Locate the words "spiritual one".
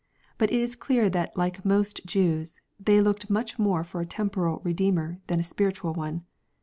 5.43-6.23